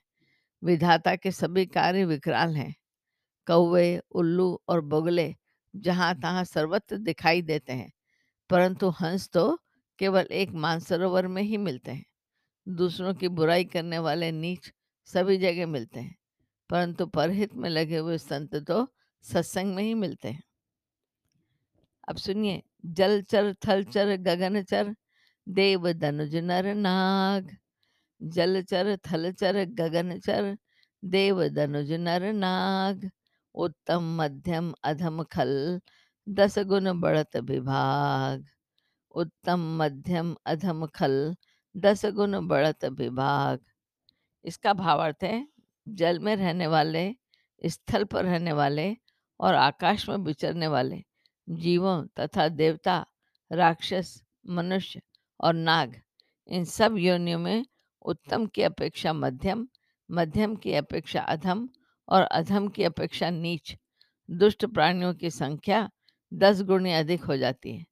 विधाता 0.63 1.15
के 1.15 1.31
सभी 1.31 1.65
कार्य 1.67 2.05
विकराल 2.05 2.55
हैं। 2.55 2.73
कौवे, 3.47 3.99
उल्लू 4.11 4.61
और 4.69 4.81
बगुले 4.83 5.33
जहाँ 5.73 6.13
तहाँ 6.15 6.43
सर्वत्र 6.43 6.97
दिखाई 6.99 7.41
देते 7.41 7.73
हैं, 7.73 7.91
परंतु 8.49 8.89
हंस 9.01 9.29
तो 9.29 9.57
केवल 9.99 10.27
एक 10.31 10.51
मानसरोवर 10.53 11.27
में 11.27 11.41
ही 11.43 11.57
मिलते 11.57 11.91
हैं। 11.91 12.05
दूसरों 12.67 13.13
की 13.13 13.27
बुराई 13.29 13.63
करने 13.65 13.99
वाले 13.99 14.31
नीच 14.31 14.71
सभी 15.07 15.37
जगह 15.37 15.67
मिलते 15.67 15.99
हैं, 15.99 16.15
परंतु 16.69 17.05
परहित 17.07 17.55
में 17.55 17.69
लगे 17.69 17.97
हुए 17.97 18.17
संत 18.17 18.55
तो 18.67 18.87
सत्संग 19.25 19.75
में 19.75 19.83
ही 19.83 19.93
मिलते 19.95 20.27
हैं। 20.27 20.43
अब 22.07 22.17
सुनिए 22.17 22.61
जलचर 22.87 23.53
थलचर 23.67 24.15
गगनचर 24.17 24.95
देव 25.47 25.91
धनुज 25.93 26.35
नर 26.37 26.73
नाग। 26.75 27.55
जलचर 28.23 28.95
थलचर 29.11 29.63
गगनचर 29.65 30.55
देव 31.03 31.47
धनुज 31.47 31.91
नर 31.91 32.31
नाग, 32.33 33.09
उत्तम 33.55 34.03
मध्यम 34.21 34.73
अधम 34.83 35.23
खल, 35.23 35.79
दस 36.29 36.59
गुण 36.59 36.99
बढ़त 36.99 37.37
विभाग। 37.37 38.45
उत्तम 39.11 39.59
मध्यम 39.81 40.35
अधम 40.45 40.85
खल, 40.85 41.35
दस 41.77 42.05
गुण 42.05 42.47
बढ़त 42.47 42.85
विभाग। 42.85 43.59
इसका 44.45 44.73
भावार्थ 44.73 45.23
है, 45.23 45.47
जल 45.87 46.19
में 46.19 46.35
रहने 46.35 46.67
वाले, 46.67 47.15
स्थल 47.65 48.03
पर 48.03 48.25
रहने 48.25 48.53
वाले 48.53 48.97
और 49.39 49.55
आकाश 49.55 50.09
में 50.09 50.17
विचरने 50.17 50.67
वाले 50.67 51.03
जीवों 51.49 52.07
तथा 52.19 52.47
देवता, 52.47 53.05
राक्षस, 53.51 54.23
मनुष्य 54.47 55.01
और 55.39 55.53
नाग, 55.53 56.01
इन 56.47 56.65
सब 56.65 56.97
योनियों 56.97 57.39
में 57.39 57.65
उत्तम 58.05 58.45
की 58.45 58.61
अपेक्षा 58.61 59.13
मध्यम 59.13 59.67
मध्यम 60.11 60.55
की 60.55 60.73
अपेक्षा 60.73 61.21
अधम 61.21 61.69
और 62.09 62.21
अधम 62.21 62.67
की 62.67 62.83
अपेक्षा 62.83 63.29
नीच। 63.29 63.77
दुष्ट 64.31 64.65
प्राणियों 64.65 65.13
की 65.13 65.31
संख्या 65.31 65.89
दस 66.33 66.61
गुणे 66.61 66.93
अधिक 66.93 67.23
हो 67.23 67.37
जाती 67.37 67.75
है। 67.77 67.85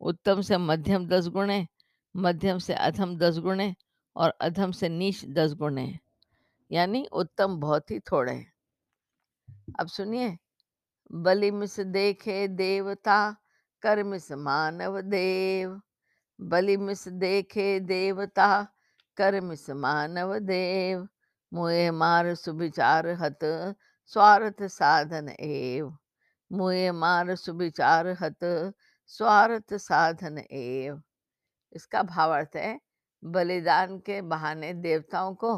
उत्तम 0.00 0.40
से 0.40 0.56
मध्यम 0.56 1.06
दस 1.06 1.28
गुणे, 1.28 1.68
मध्यम 2.16 2.58
से 2.58 2.74
अधम 2.74 3.16
दस 3.16 3.38
गुणे 3.38 3.74
और 4.16 4.30
अधम 4.30 4.70
से 4.72 4.88
नीच 4.88 5.24
दस 5.24 5.54
गुणे 5.54 5.82
हैं। 5.82 6.00
यानी 6.72 7.06
उत्तम 7.12 7.60
बहुत 7.60 7.90
ही 7.90 7.98
थोड़े 7.98 8.32
हैं। 8.32 8.52
अब 9.80 9.86
सुनिए, 9.86 10.38
बलि 11.12 11.50
मिस 11.50 11.80
देखे 11.80 12.48
देवता, 12.48 13.36
कर 13.82 14.02
मिस 14.02 14.32
मानव 14.32 15.00
देव। 15.00 15.80
बलि 16.40 16.76
मिस 16.76 17.08
देखे 17.08 17.80
देवता 17.80 18.72
कर 19.16 19.40
मिस 19.40 19.70
मानव 19.70 20.38
देव 20.38 21.06
मुए 21.52 21.90
मार 21.90 22.34
सुविचार 22.34 23.06
हत, 23.08 23.38
स्वार्थ 24.04 24.62
साधन 24.62 25.28
एव। 25.40 25.96
मुए 26.50 26.90
मार 26.90 27.34
सुविचार 27.36 28.06
हत, 28.20 28.72
स्वार्थ 29.06 29.74
साधन 29.74 30.38
एव। 30.38 31.02
इसका 31.72 32.02
भावार्थ 32.02 32.56
है, 32.56 32.78
बलिदान 33.24 33.98
के 33.98 34.22
बहाने 34.22 34.72
देवताओं 34.74 35.34
को 35.34 35.54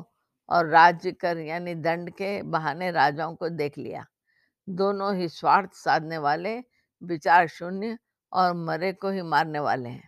और 0.49 0.67
राज्य 0.67 1.13
कर 1.13 1.39
यानी 1.39 1.75
दंड 1.75 2.11
के 2.11 2.43
बहाने 2.43 2.91
राजाओं 2.91 3.35
को 3.37 3.49
देख 3.49 3.79
लिया। 3.79 4.05
दोनों 4.69 5.15
ही 5.17 5.29
स्वार्थ 5.29 5.73
साधने 5.75 6.19
वाले, 6.19 6.59
विचार 7.03 7.49
शून्य 7.49 7.99
और 8.33 8.55
मरे 8.55 8.93
को 8.93 9.11
ही 9.11 9.23
मारने 9.23 9.59
वाले 9.59 9.89
हैं। 9.89 10.08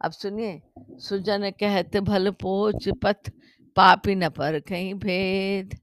अब 0.00 0.12
सुनिए, 0.12 0.60
सुजन 1.00 1.50
कहत, 1.60 1.96
भल 1.98 2.30
पोच 2.40 2.88
पथ 3.02 3.30
पापी 3.76 4.14
न 4.14 4.28
पर 4.30 4.58
कहीं 4.60 4.94
भेद। 4.94 5.78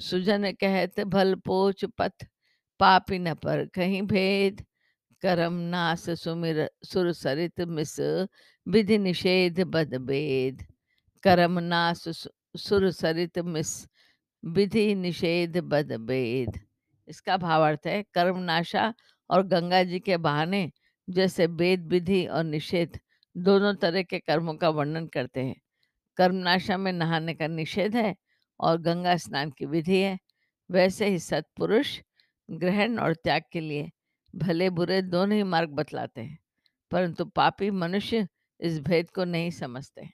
सुजन 0.00 0.50
कहत, 0.52 1.00
भल 1.06 1.34
पोच 1.46 1.84
पथ 1.98 2.26
पापी 2.80 3.18
न 3.18 3.34
पर 3.34 3.64
कहीं 3.74 4.02
भेद। 4.02 4.64
करम 5.22 5.54
नास 5.72 6.08
सुमिर, 6.20 6.68
सुर 6.84 7.12
सरित 7.12 7.60
मिस 7.68 7.98
विधि 8.66 8.98
निषेध 8.98 9.60
बद 9.66 9.94
भेद 10.06 10.62
करम 11.24 11.58
नास 11.60 12.04
सुर 12.56 12.90
सरित 12.90 13.38
मिस 13.38 13.70
विधि 14.42 14.94
निषेध 14.94 15.56
बद 15.64 15.92
भेद 16.08 16.58
इसका 17.08 17.36
भावार्थ 17.36 17.86
है 17.86 18.02
कर्मनाशा 18.14 18.92
और 19.30 19.46
गंगा 19.46 19.82
जी 19.84 20.00
के 20.00 20.16
बहाने 20.18 20.70
जैसे 21.08 21.46
वेद 21.46 21.86
विधि 21.88 22.24
और 22.26 22.44
निषेध 22.44 22.98
दोनों 23.36 23.74
तरह 23.74 24.02
के 24.02 24.18
कर्मों 24.18 24.54
का 24.54 24.68
वर्णन 24.70 25.06
करते 25.06 25.40
हैं। 25.40 25.56
कर्मनाशा 26.18 26.76
में 26.76 26.92
नहाने 26.92 27.34
का 27.34 27.46
निषेध 27.46 27.96
है 27.96 28.14
और 28.60 28.78
गंगा 28.78 29.16
स्नान 29.16 29.50
की 29.50 29.66
विधि 29.66 29.98
है। 29.98 30.18
वैसे 30.70 31.08
ही 31.08 31.18
सत्पुरुष 31.18 31.98
ग्रहण 32.48 32.98
और 32.98 33.14
त्याग 33.14 33.42
के 33.52 33.60
लिए 33.60 33.90
भले 34.34 34.68
बुरे 34.70 35.00
दोनों 35.02 35.36
ही 35.36 35.42
मार्ग 35.42 35.70
बतलाते 35.70 36.20
हैं, 36.20 36.38
परंतु 36.90 37.24
पापी 37.26 37.70
मनुष्य 37.72 38.26
इस 38.60 38.80
भेद 38.80 39.10
को 39.10 39.24
नहीं 39.24 39.50
समझते 39.50 40.08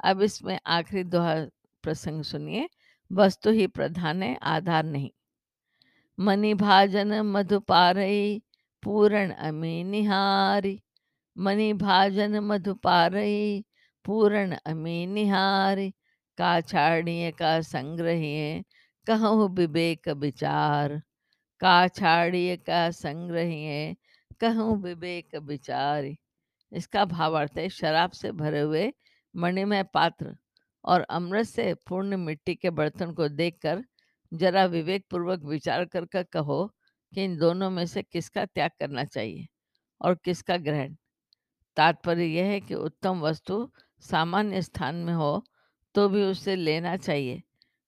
अब 0.00 0.22
इसमें 0.22 0.58
आखिरी 0.66 1.02
दोहा 1.04 1.34
प्रसंग 1.84 2.22
सुनिए। 2.22 2.68
वस्तु 3.10 3.50
ही 3.50 3.66
प्रधान 3.66 4.22
है, 4.22 4.36
आधार 4.36 4.84
नहीं। 4.84 5.10
मणि 6.18 6.52
भाजन 6.54 7.20
मधुपारई 7.22 8.42
पूरण 8.82 9.30
अमी 9.30 9.82
निहारी। 9.84 10.80
मणि 11.38 11.72
भाजन 11.72 12.38
मधुपारई 12.40 13.64
पूरण 14.04 14.54
अमी 14.66 15.06
निहारी, 15.06 15.90
का 16.38 16.60
छाड़िए, 16.60 17.30
का 17.32 17.60
संग्रहिए, 17.60 18.62
कहूँ 19.06 19.48
विवेक 19.56 20.08
विचार। 20.08 21.00
का 21.60 21.88
छाड़िए, 21.88 22.56
का 22.56 22.90
संग्रहिए, 22.90 23.94
कहूँ 24.40 24.76
विवेक 24.82 25.36
विचार। 25.36 26.14
इसका 26.72 27.04
भावार्थ 27.04 27.58
है, 27.58 27.68
शराब 27.68 28.10
से 28.10 28.32
भरे 28.32 28.60
हुए 28.60 28.92
मणिमय 29.34 29.82
पात्र 29.94 30.34
और 30.84 31.00
अमृत 31.10 31.46
से 31.46 31.72
पूर्ण 31.88 32.16
मिट्टी 32.16 32.54
के 32.54 32.70
बर्तन 32.70 33.12
को 33.12 33.28
देखकर 33.28 33.82
जरा 34.32 34.64
विवेक 34.66 35.04
पूर्वक 35.10 35.44
विचार 35.44 35.84
कर 35.84 36.04
कर 36.04 36.22
कहो 36.22 36.66
कि 37.12 37.24
इन 37.24 37.36
दोनों 37.38 37.70
में 37.70 37.84
से 37.86 38.02
किसका 38.02 38.44
त्याग 38.44 38.70
करना 38.80 39.04
चाहिए 39.04 39.46
और 40.00 40.14
किसका 40.24 40.56
ग्रहण। 40.56 40.96
तात्पर्य 41.78 42.24
यह 42.24 42.46
है 42.46 42.60
कि 42.60 42.74
उत्तम 42.74 43.20
वस्तु 43.20 43.70
सामान्य 44.00 44.62
स्थान 44.62 44.94
में 44.94 45.12
हो 45.14 45.44
तो 45.94 46.08
भी 46.08 46.22
उसे 46.22 46.56
लेना 46.56 46.96
चाहिए। 46.96 47.42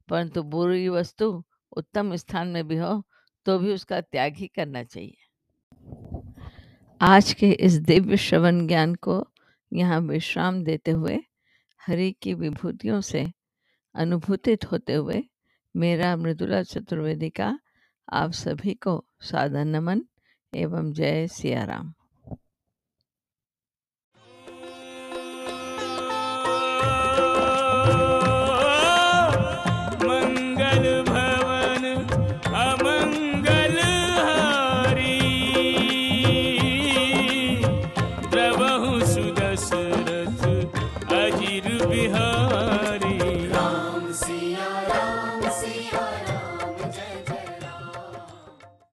परंतु 0.08 0.42
बुरी 0.42 0.88
वस्तु 0.88 1.44
उत्तम 1.76 2.16
स्थान 2.16 2.48
में 2.48 2.68
भी 2.68 2.76
हो 2.76 3.02
तो 3.46 3.58
भी 3.58 3.74
उसका 3.74 4.00
त्याग 4.00 4.34
ही 4.36 4.46
करना 4.46 4.82
चाहिए। 4.84 5.16
आज 7.00 7.32
के 7.32 7.50
इस 7.50 7.74
दिव्य 7.74 8.16
श्रवण 8.16 8.66
ज्ञान 8.66 8.94
को 8.94 9.24
यहाँ 9.72 10.00
विश्राम 10.00 10.62
देते 10.64 10.90
हुए, 10.90 11.18
हरि 11.80 12.10
की 12.22 12.34
विभूतियों 12.34 13.00
से 13.00 13.26
अनुभूतित 13.94 14.72
होते 14.72 14.94
हुए, 14.94 15.22
मेरा 15.74 16.16
मृदुला 16.16 16.62
चतुर्वेदी 16.62 17.30
का 17.30 17.58
आप 18.12 18.32
सभी 18.32 18.74
को 18.74 19.04
सादर 19.20 19.64
नमन 19.64 20.02
एवं 20.52 20.92
जय 20.92 21.26
सिया 21.28 21.64